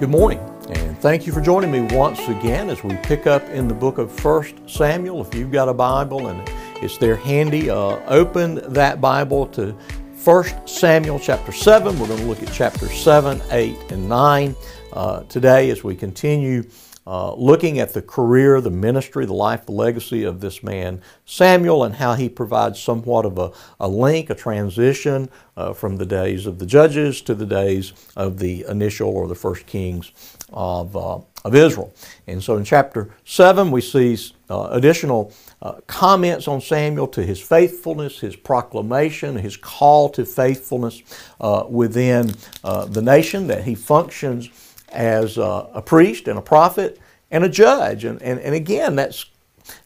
Good 0.00 0.08
morning, 0.08 0.38
and 0.70 0.98
thank 1.00 1.26
you 1.26 1.32
for 1.34 1.42
joining 1.42 1.70
me 1.70 1.82
once 1.94 2.26
again 2.26 2.70
as 2.70 2.82
we 2.82 2.96
pick 3.02 3.26
up 3.26 3.46
in 3.50 3.68
the 3.68 3.74
book 3.74 3.98
of 3.98 4.24
1 4.24 4.66
Samuel. 4.66 5.20
If 5.20 5.34
you've 5.34 5.52
got 5.52 5.68
a 5.68 5.74
Bible 5.74 6.28
and 6.28 6.50
it's 6.76 6.96
there 6.96 7.16
handy, 7.16 7.68
uh, 7.68 8.00
open 8.06 8.72
that 8.72 9.02
Bible 9.02 9.46
to 9.48 9.72
1 10.24 10.66
Samuel 10.66 11.20
chapter 11.20 11.52
7. 11.52 11.98
We're 11.98 12.06
going 12.06 12.20
to 12.20 12.24
look 12.24 12.42
at 12.42 12.50
chapter 12.50 12.86
7, 12.86 13.42
8, 13.50 13.92
and 13.92 14.08
9 14.08 14.56
uh, 14.94 15.20
today 15.24 15.68
as 15.68 15.84
we 15.84 15.94
continue 15.94 16.62
uh, 17.10 17.34
looking 17.34 17.80
at 17.80 17.92
the 17.92 18.00
career, 18.00 18.60
the 18.60 18.70
ministry, 18.70 19.26
the 19.26 19.32
life, 19.32 19.66
the 19.66 19.72
legacy 19.72 20.22
of 20.22 20.40
this 20.40 20.62
man, 20.62 21.02
Samuel, 21.26 21.82
and 21.82 21.96
how 21.96 22.14
he 22.14 22.28
provides 22.28 22.80
somewhat 22.80 23.26
of 23.26 23.36
a, 23.36 23.50
a 23.80 23.88
link, 23.88 24.30
a 24.30 24.34
transition 24.36 25.28
uh, 25.56 25.72
from 25.72 25.96
the 25.96 26.06
days 26.06 26.46
of 26.46 26.60
the 26.60 26.66
judges 26.66 27.20
to 27.22 27.34
the 27.34 27.46
days 27.46 27.92
of 28.14 28.38
the 28.38 28.64
initial 28.68 29.08
or 29.10 29.26
the 29.26 29.34
first 29.34 29.66
kings 29.66 30.12
of, 30.52 30.96
uh, 30.96 31.18
of 31.44 31.52
Israel. 31.52 31.92
And 32.28 32.40
so 32.40 32.56
in 32.56 32.62
chapter 32.62 33.12
7, 33.24 33.72
we 33.72 33.80
see 33.80 34.16
uh, 34.48 34.68
additional 34.70 35.32
uh, 35.62 35.80
comments 35.88 36.46
on 36.46 36.60
Samuel 36.60 37.08
to 37.08 37.24
his 37.24 37.40
faithfulness, 37.40 38.20
his 38.20 38.36
proclamation, 38.36 39.34
his 39.34 39.56
call 39.56 40.10
to 40.10 40.24
faithfulness 40.24 41.02
within 41.68 42.34
the 42.62 43.02
nation, 43.02 43.48
that 43.48 43.64
he 43.64 43.74
functions 43.74 44.48
as 44.92 45.38
a 45.38 45.82
priest 45.84 46.28
and 46.28 46.38
a 46.38 46.42
prophet 46.42 46.98
and 47.30 47.44
a 47.44 47.48
judge. 47.48 48.04
And, 48.04 48.20
and, 48.22 48.40
and 48.40 48.54
again, 48.54 48.96
that's, 48.96 49.26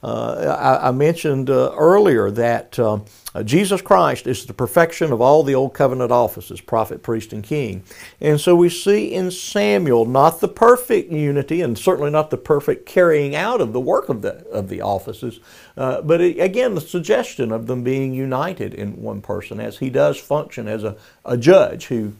uh, 0.02 0.56
I, 0.58 0.88
I, 0.88 0.92
mentioned 0.92 1.50
uh, 1.50 1.72
earlier 1.76 2.30
that 2.30 2.78
uh, 2.78 3.00
Jesus 3.42 3.82
Christ 3.82 4.26
is 4.26 4.46
the 4.46 4.54
perfection 4.54 5.12
of 5.12 5.20
all 5.20 5.42
the 5.42 5.54
Old 5.54 5.74
Covenant 5.74 6.10
offices 6.10 6.60
prophet, 6.60 7.02
priest, 7.02 7.32
and 7.32 7.42
king. 7.42 7.82
And 8.20 8.40
so 8.40 8.54
we 8.54 8.70
see 8.70 9.12
in 9.12 9.30
Samuel 9.30 10.06
not 10.06 10.40
the 10.40 10.48
perfect 10.48 11.12
unity 11.12 11.60
and 11.60 11.76
certainly 11.76 12.10
not 12.10 12.30
the 12.30 12.38
perfect 12.38 12.86
carrying 12.86 13.34
out 13.34 13.60
of 13.60 13.72
the 13.72 13.80
work 13.80 14.08
of 14.08 14.22
the, 14.22 14.46
of 14.48 14.68
the 14.68 14.80
offices, 14.80 15.40
uh, 15.76 16.00
but 16.00 16.20
it, 16.20 16.38
again, 16.38 16.74
the 16.74 16.80
suggestion 16.80 17.52
of 17.52 17.66
them 17.66 17.82
being 17.82 18.14
united 18.14 18.72
in 18.72 19.02
one 19.02 19.20
person 19.20 19.60
as 19.60 19.78
he 19.78 19.90
does 19.90 20.18
function 20.18 20.68
as 20.68 20.84
a, 20.84 20.96
a 21.24 21.36
judge 21.36 21.86
who 21.86 22.14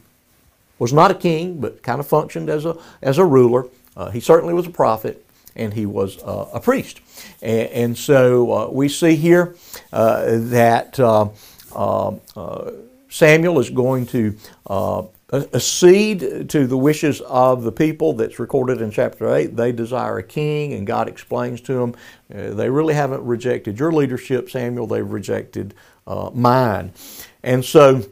was 0.79 0.93
not 0.93 1.11
a 1.11 1.15
king, 1.15 1.59
but 1.59 1.81
kind 1.83 1.99
of 1.99 2.07
functioned 2.07 2.49
as 2.49 2.65
a, 2.65 2.77
as 3.01 3.17
a 3.17 3.25
ruler. 3.25 3.67
Uh, 3.95 4.09
he 4.09 4.19
certainly 4.19 4.53
was 4.53 4.67
a 4.67 4.71
prophet, 4.71 5.25
and 5.55 5.73
he 5.73 5.85
was 5.85 6.21
uh, 6.23 6.49
a 6.53 6.59
priest. 6.59 6.99
And, 7.41 7.69
and 7.69 7.97
so 7.97 8.51
uh, 8.51 8.69
we 8.69 8.89
see 8.89 9.15
here 9.15 9.55
uh, 9.93 10.25
that 10.27 10.99
uh, 10.99 11.29
uh, 11.73 12.71
Samuel 13.09 13.59
is 13.59 13.69
going 13.69 14.05
to 14.07 14.35
accede 15.33 16.49
to 16.49 16.67
the 16.67 16.77
wishes 16.77 17.19
of 17.21 17.63
the 17.63 17.71
people 17.71 18.13
that's 18.13 18.37
recorded 18.39 18.81
in 18.81 18.91
chapter 18.91 19.33
8. 19.33 19.55
They 19.55 19.71
desire 19.71 20.17
a 20.17 20.23
king, 20.23 20.73
and 20.73 20.85
God 20.85 21.07
explains 21.07 21.61
to 21.61 21.73
them, 21.73 21.95
they 22.29 22.69
really 22.69 22.93
haven't 22.93 23.25
rejected 23.25 23.79
your 23.79 23.91
leadership, 23.91 24.49
Samuel, 24.49 24.87
they've 24.87 25.09
rejected 25.09 25.73
mine. 26.33 26.93
And 27.43 27.65
so 27.65 28.03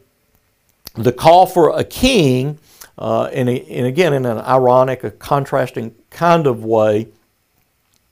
the 0.94 1.12
call 1.12 1.46
for 1.46 1.78
a 1.78 1.84
king, 1.84 2.60
uh, 2.98 3.26
and, 3.34 3.50
and, 3.50 3.88
again 3.88 4.14
in 4.14 4.26
an 4.26 4.38
ironic, 4.40 5.04
a 5.04 5.12
contrasting 5.12 5.96
kind 6.10 6.46
of 6.46 6.64
way, 6.64 7.08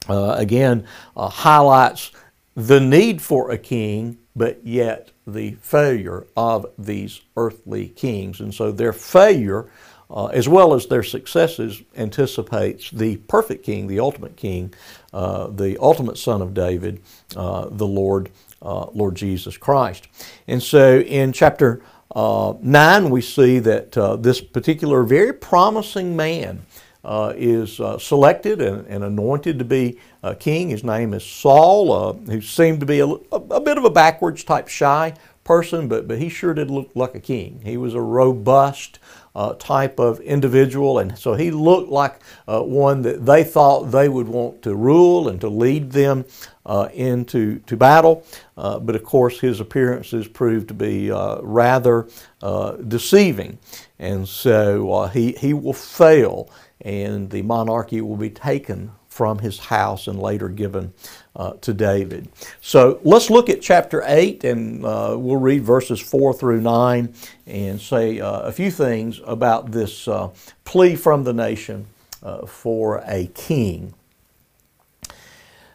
uh, 0.09 0.35
again 0.37 0.85
uh, 1.15 1.29
highlights 1.29 2.11
the 2.55 2.79
need 2.79 3.21
for 3.21 3.51
a 3.51 3.57
king, 3.57 4.17
but 4.35 4.65
yet 4.65 5.11
the 5.27 5.51
failure 5.61 6.25
of 6.35 6.65
these 6.77 7.21
earthly 7.37 7.89
kings. 7.89 8.39
And 8.39 8.53
so 8.53 8.71
their 8.71 8.93
failure, 8.93 9.69
uh, 10.09 10.25
as 10.27 10.49
well 10.49 10.73
as 10.73 10.87
their 10.87 11.03
successes, 11.03 11.83
anticipates 11.95 12.89
the 12.89 13.17
perfect 13.17 13.63
king, 13.63 13.85
the 13.85 13.99
ultimate 13.99 14.35
king, 14.35 14.73
uh, 15.13 15.47
the 15.47 15.77
ultimate 15.77 16.17
son 16.17 16.41
of 16.41 16.55
David, 16.55 17.01
uh, 17.35 17.67
the 17.69 17.87
Lord, 17.87 18.31
Lord 18.61 19.15
Jesus 19.15 19.55
Christ. 19.57 20.07
And 20.47 20.61
so 20.61 20.99
in 20.99 21.31
chapter 21.31 21.81
uh, 22.15 22.53
9, 22.61 23.09
we 23.09 23.21
see 23.21 23.59
that 23.59 23.97
uh, 23.97 24.15
this 24.15 24.41
particular 24.41 25.03
very 25.03 25.33
promising 25.33 26.15
man 26.15 26.65
uh, 27.03 27.33
is 27.35 27.79
uh, 27.79 27.97
selected 27.97 28.61
and, 28.61 28.85
and, 28.87 29.03
anointed 29.03 29.57
to 29.57 29.65
be 29.65 29.97
a 30.21 30.35
king. 30.35 30.69
His 30.69 30.83
name 30.83 31.13
is 31.13 31.23
Saul, 31.23 31.91
uh, 31.91 32.13
who 32.13 32.41
seemed 32.41 32.79
to 32.81 32.85
be 32.85 32.99
a, 32.99 33.07
a, 33.07 33.59
bit 33.59 33.77
of 33.77 33.85
a 33.85 33.89
backwards 33.89 34.43
type 34.43 34.67
shy 34.67 35.15
person, 35.43 35.87
but, 35.87 36.07
but 36.07 36.19
he 36.19 36.29
sure 36.29 36.53
did 36.53 36.69
look 36.69 36.91
like 36.93 37.15
a 37.15 37.19
king. 37.19 37.61
He 37.63 37.75
was 37.77 37.95
a 37.95 38.01
robust 38.01 38.99
uh, 39.35 39.53
type 39.53 39.99
of 39.99 40.19
individual, 40.21 40.99
and 40.99 41.17
so 41.17 41.33
he 41.33 41.51
looked 41.51 41.89
like 41.89 42.19
uh, 42.47 42.61
one 42.61 43.01
that 43.03 43.25
they 43.25 43.43
thought 43.43 43.91
they 43.91 44.09
would 44.09 44.27
want 44.27 44.61
to 44.61 44.75
rule 44.75 45.29
and 45.29 45.39
to 45.41 45.49
lead 45.49 45.91
them 45.91 46.25
uh, 46.65 46.89
into 46.93 47.59
to 47.59 47.77
battle. 47.77 48.25
Uh, 48.57 48.79
but 48.79 48.95
of 48.95 49.03
course, 49.03 49.39
his 49.39 49.59
appearances 49.59 50.27
proved 50.27 50.67
to 50.67 50.73
be 50.73 51.11
uh, 51.11 51.39
rather 51.41 52.07
uh, 52.41 52.73
deceiving, 52.73 53.57
and 53.99 54.27
so 54.27 55.05
he 55.07 55.31
he 55.33 55.53
will 55.53 55.73
fail, 55.73 56.49
and 56.81 57.29
the 57.29 57.41
monarchy 57.41 58.01
will 58.01 58.17
be 58.17 58.29
taken 58.29 58.91
from 59.21 59.37
his 59.37 59.59
house 59.59 60.07
and 60.07 60.19
later 60.19 60.49
given 60.49 60.91
uh, 61.35 61.53
to 61.61 61.75
David. 61.75 62.27
So 62.59 62.99
let's 63.03 63.29
look 63.29 63.51
at 63.51 63.61
chapter 63.61 64.01
8 64.03 64.43
and 64.43 64.83
uh, 64.83 65.15
we'll 65.15 65.35
read 65.35 65.61
verses 65.61 65.99
4 65.99 66.33
through 66.33 66.61
9 66.61 67.13
and 67.45 67.79
say 67.79 68.19
uh, 68.19 68.39
a 68.39 68.51
few 68.51 68.71
things 68.71 69.21
about 69.23 69.71
this 69.71 70.07
uh, 70.07 70.29
plea 70.65 70.95
from 70.95 71.23
the 71.23 71.33
nation 71.33 71.85
uh, 72.23 72.47
for 72.47 73.03
a 73.05 73.27
king. 73.35 73.93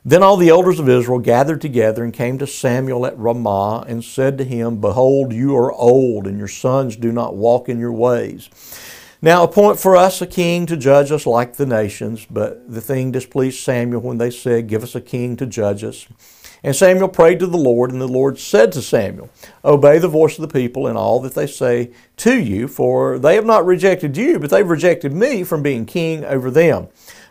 Then 0.04 0.24
all 0.24 0.36
the 0.36 0.48
elders 0.48 0.80
of 0.80 0.88
Israel 0.88 1.20
gathered 1.20 1.60
together 1.60 2.02
and 2.02 2.12
came 2.12 2.38
to 2.38 2.48
Samuel 2.48 3.06
at 3.06 3.16
Ramah 3.16 3.84
and 3.86 4.02
said 4.02 4.38
to 4.38 4.44
him, 4.44 4.80
Behold, 4.80 5.32
you 5.32 5.56
are 5.56 5.72
old, 5.72 6.26
and 6.26 6.36
your 6.36 6.48
sons 6.48 6.96
do 6.96 7.12
not 7.12 7.36
walk 7.36 7.68
in 7.68 7.78
your 7.78 7.92
ways. 7.92 8.50
Now 9.22 9.42
appoint 9.44 9.78
for 9.78 9.96
us 9.96 10.20
a 10.20 10.26
king 10.26 10.66
to 10.66 10.76
judge 10.76 11.10
us 11.10 11.26
like 11.26 11.56
the 11.56 11.66
nations. 11.66 12.26
But 12.28 12.70
the 12.70 12.80
thing 12.80 13.12
displeased 13.12 13.60
Samuel 13.60 14.02
when 14.02 14.18
they 14.18 14.30
said, 14.30 14.68
Give 14.68 14.82
us 14.82 14.94
a 14.94 15.00
king 15.00 15.36
to 15.36 15.46
judge 15.46 15.82
us. 15.84 16.06
And 16.62 16.74
Samuel 16.74 17.08
prayed 17.08 17.38
to 17.40 17.46
the 17.46 17.56
Lord, 17.56 17.92
and 17.92 18.00
the 18.00 18.08
Lord 18.08 18.38
said 18.38 18.72
to 18.72 18.82
Samuel, 18.82 19.30
Obey 19.64 19.98
the 19.98 20.08
voice 20.08 20.38
of 20.38 20.42
the 20.42 20.52
people 20.52 20.88
in 20.88 20.96
all 20.96 21.20
that 21.20 21.34
they 21.34 21.46
say 21.46 21.92
to 22.16 22.38
you, 22.38 22.66
for 22.66 23.18
they 23.18 23.34
have 23.34 23.44
not 23.44 23.64
rejected 23.64 24.16
you, 24.16 24.38
but 24.38 24.50
they've 24.50 24.68
rejected 24.68 25.12
me 25.12 25.44
from 25.44 25.62
being 25.62 25.86
king 25.86 26.24
over 26.24 26.50
them, 26.50 26.88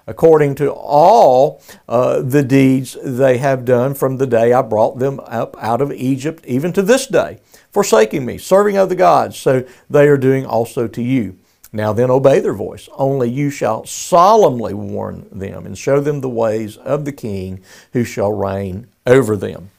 according 0.07 0.55
to 0.55 0.71
all 0.71 1.61
uh, 1.89 2.21
the 2.21 2.43
deeds 2.43 2.95
they 3.03 3.37
have 3.39 3.65
done 3.65 3.93
from 3.93 4.17
the 4.17 4.27
day 4.27 4.53
I 4.53 4.61
brought 4.61 4.99
them 4.99 5.19
up 5.25 5.57
out 5.59 5.81
of 5.81 5.91
Egypt, 5.91 6.45
even 6.45 6.71
to 6.73 6.81
this 6.81 7.07
day, 7.07 7.39
forsaking 7.71 8.25
me, 8.25 8.37
serving 8.37 8.77
other 8.77 8.95
gods. 8.95 9.37
So 9.37 9.65
they 9.89 10.07
are 10.07 10.17
doing 10.17 10.45
also 10.45 10.87
to 10.87 11.01
you. 11.01 11.37
Now 11.75 11.91
then 11.91 12.09
obey 12.09 12.39
their 12.39 12.53
voice. 12.53 12.87
Only 12.93 13.29
you 13.29 13.49
shall 13.49 13.85
solemnly 13.85 14.73
warn 14.73 15.27
them 15.29 15.65
and 15.65 15.77
show 15.77 15.99
them 15.99 16.21
the 16.21 16.29
ways 16.29 16.77
of 16.77 17.03
the 17.03 17.11
king 17.11 17.61
who 17.91 18.05
shall 18.05 18.31
reign 18.31 18.87
over 19.05 19.35
them. 19.35 19.71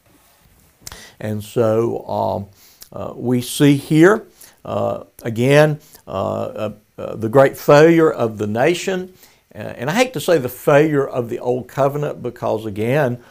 And 1.19 1.43
so 1.43 2.07
um, 2.07 2.47
uh, 2.93 3.15
we 3.17 3.41
see 3.41 3.77
here 3.77 4.27
uh, 4.63 5.05
again 5.23 5.81
uh, 6.07 6.11
uh, 6.11 6.73
uh 6.99 7.17
the 7.17 7.31
great 7.31 7.57
failure 7.57 8.13
of 8.13 8.37
the 8.37 8.47
nation. 8.47 9.15
Uh, 9.55 9.59
and 9.59 9.89
I 9.89 9.95
hate 9.95 10.13
to 10.13 10.21
say 10.21 10.37
the 10.37 10.51
failure 10.51 11.07
of 11.07 11.31
the 11.31 11.39
old 11.39 11.67
covenant 11.67 12.23
because, 12.23 12.67
again, 12.67 13.25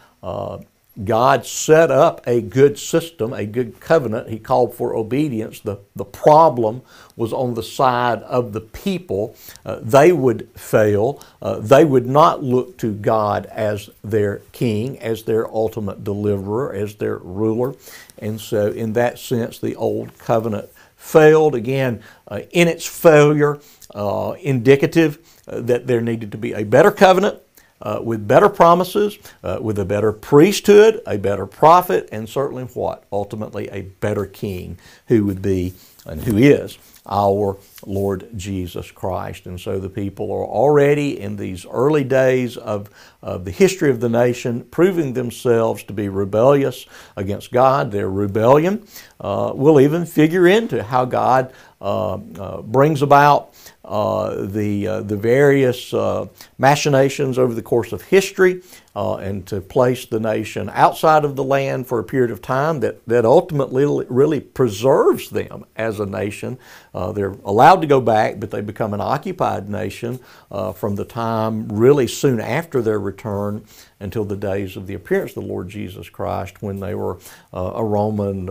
God 1.04 1.46
set 1.46 1.92
up 1.92 2.26
a 2.26 2.42
good 2.42 2.80
system, 2.80 3.34
a 3.34 3.46
good 3.46 3.80
covenant. 3.82 4.30
He 4.30 4.40
called 4.40 4.74
for 4.74 4.96
obedience. 4.96 5.60
The, 5.60 5.80
the 5.96 6.06
problem 6.06 6.84
was 7.18 7.34
on 7.34 7.54
the 7.54 7.64
side 7.64 8.22
of 8.24 8.54
the 8.54 8.62
people. 8.62 9.36
Uh, 9.66 9.80
they 9.82 10.14
would 10.14 10.50
fail. 10.56 11.22
Uh, 11.42 11.60
they 11.60 11.84
would 11.84 12.06
not 12.06 12.44
look 12.44 12.78
to 12.78 12.94
God 12.94 13.46
as 13.48 13.90
their 14.04 14.38
king, 14.54 14.98
as 15.00 15.24
their 15.24 15.50
ultimate 15.50 16.04
deliverer, 16.06 16.74
as 16.74 16.96
their 16.96 17.18
ruler. 17.18 17.76
And 18.18 18.40
so, 18.40 18.72
in 18.72 18.94
that 18.94 19.20
sense, 19.20 19.60
the 19.60 19.76
old 19.76 20.18
covenant 20.18 20.70
failed. 20.96 21.56
Again, 21.56 22.02
uh, 22.30 22.42
in 22.52 22.70
its 22.70 22.86
failure, 22.86 23.60
uh, 23.94 24.36
indicative 24.40 25.20
uh, 25.48 25.60
that 25.62 25.88
there 25.88 26.02
needed 26.02 26.32
to 26.32 26.38
be 26.38 26.54
a 26.54 26.64
better 26.64 26.92
covenant 26.92 27.42
uh, 27.86 28.00
with 28.04 28.28
better 28.28 28.50
promises, 28.50 29.18
uh, 29.44 29.60
with 29.62 29.80
a 29.80 29.86
better 29.86 30.12
priesthood, 30.12 31.02
a 31.06 31.18
better 31.18 31.46
prophet, 31.46 32.10
and 32.12 32.28
certainly 32.28 32.64
what? 32.64 33.06
Ultimately, 33.12 33.70
a 33.70 33.84
better 33.84 34.26
king 34.26 34.78
who 35.08 35.26
would 35.26 35.42
be 35.42 35.74
and 36.06 36.24
who 36.24 36.38
is 36.38 36.78
our 37.08 37.58
Lord 37.86 38.28
Jesus 38.36 38.90
Christ. 38.90 39.46
And 39.46 39.60
so 39.60 39.80
the 39.80 39.90
people 39.90 40.32
are 40.32 40.46
already 40.46 41.20
in 41.20 41.36
these 41.36 41.66
early 41.66 42.04
days 42.04 42.58
of, 42.58 42.90
of 43.22 43.46
the 43.46 43.52
history 43.52 43.92
of 43.92 44.00
the 44.00 44.10
nation 44.10 44.64
proving 44.66 45.14
themselves 45.14 45.84
to 45.84 45.94
be 45.94 46.10
rebellious 46.10 46.86
against 47.16 47.52
God. 47.52 47.92
Their 47.92 48.10
rebellion 48.10 48.88
uh, 49.20 49.52
will 49.56 49.80
even 49.80 50.06
figure 50.06 50.48
into 50.48 50.84
how 50.84 51.06
God 51.06 51.54
brings 52.64 53.02
about 53.02 53.54
uh, 53.88 54.46
the, 54.46 54.88
uh, 54.88 55.02
the 55.02 55.16
various 55.16 55.94
uh, 55.94 56.26
machinations 56.58 57.38
over 57.38 57.54
the 57.54 57.62
course 57.62 57.92
of 57.92 58.02
history 58.02 58.64
uh, 58.96 59.18
and 59.18 59.46
to 59.46 59.62
place 59.62 60.06
the 60.08 60.20
nation 60.20 60.72
outside 60.74 61.24
of 61.24 61.36
the 61.36 61.44
land 61.44 61.86
for 61.86 62.00
a 62.00 62.04
period 62.04 62.32
of 62.32 62.42
time 62.42 62.80
that, 62.80 63.06
that 63.06 63.26
ultimately 63.26 63.86
really 64.10 64.40
preserves 64.40 65.30
them 65.30 65.66
as 65.76 66.00
a 66.00 66.06
nation. 66.06 66.58
Uh, 66.96 67.12
they're 67.12 67.36
allowed 67.44 67.80
to 67.82 67.88
go 67.88 68.02
back, 68.02 68.40
but 68.40 68.50
they 68.50 68.62
become 68.62 68.94
an 68.94 69.02
occupied 69.02 69.70
nation 69.70 70.20
uh, 70.50 70.72
from 70.72 70.96
the 70.96 71.06
time 71.06 71.68
really 71.70 72.08
soon 72.08 72.40
after 72.40 72.82
their 72.82 73.00
return 73.00 73.64
until 74.00 74.26
the 74.26 74.38
days 74.38 74.76
of 74.76 74.88
the 74.88 74.96
appearance 74.96 75.36
of 75.38 75.44
the 75.44 75.50
Lord 75.50 75.70
Jesus 75.70 76.10
Christ 76.10 76.64
when 76.64 76.80
they 76.80 76.96
were 76.96 77.20
a 77.54 77.84
Roman 77.84 78.50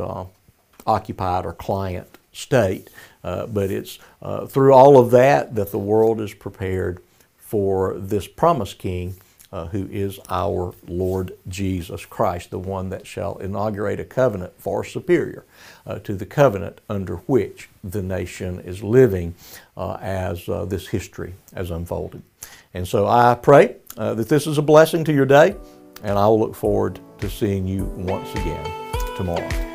occupied 0.87 1.45
or 1.45 1.53
client 1.53 2.19
state. 2.33 2.89
Uh, 3.25 3.47
but 3.47 3.71
it's 3.71 3.99
uh, 4.23 4.47
through 4.47 4.73
all 4.73 4.99
of 4.99 5.11
that 5.11 5.55
that 5.55 5.71
the 5.71 5.79
world 5.79 6.21
is 6.21 6.35
prepared 6.35 7.03
for 7.39 7.95
this 7.99 8.29
promised 8.29 8.79
king 8.79 9.17
uh, 9.51 9.67
who 9.69 9.89
is 9.91 10.19
our 10.29 10.75
Lord 10.89 11.33
Jesus 11.47 12.05
Christ, 12.05 12.51
the 12.51 12.59
one 12.59 12.89
that 12.91 13.07
shall 13.07 13.39
inaugurate 13.39 14.01
a 14.01 14.05
covenant 14.05 14.53
far 14.59 14.83
superior 14.83 15.45
uh, 15.87 16.01
to 16.01 16.15
the 16.15 16.27
covenant 16.27 16.81
under 16.89 17.17
which 17.19 17.69
the 17.85 18.03
nation 18.03 18.59
is 18.61 18.83
living 18.83 19.35
uh, 19.77 19.97
as 20.01 20.49
uh, 20.49 20.65
this 20.65 20.89
history 20.89 21.35
has 21.55 21.71
unfolded. 21.71 22.23
And 22.75 22.87
so 22.87 23.07
I 23.07 23.37
pray 23.41 23.77
that 23.97 24.29
this 24.29 24.49
is 24.49 24.59
a 24.59 24.63
blessing 24.63 25.05
to 25.05 25.13
your 25.13 25.27
day, 25.27 25.55
and 26.03 26.19
I 26.19 26.27
will 26.27 26.41
look 26.41 26.57
forward 26.57 26.99
to 27.19 27.31
seeing 27.31 27.65
you 27.69 27.85
once 27.85 28.29
again 28.33 28.69
tomorrow. 29.17 29.74